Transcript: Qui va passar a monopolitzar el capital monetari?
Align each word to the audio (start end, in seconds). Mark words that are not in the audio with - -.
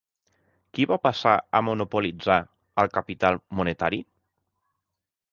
Qui 0.75 0.85
va 0.91 0.95
passar 1.01 1.33
a 1.59 1.59
monopolitzar 1.67 2.37
el 2.83 2.89
capital 2.95 3.37
monetari? 3.61 4.01